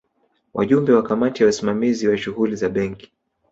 [0.53, 3.11] Wajumbe wa Kamati ya Usimamizi wa Shughuli za Benki